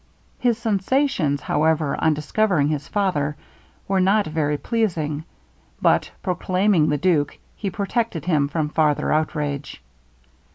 [0.39, 3.37] His sensations, however, on discovering his father,
[3.87, 5.25] were not very pleasing;
[5.79, 9.79] but proclaiming the duke, he protected him from farther outrage.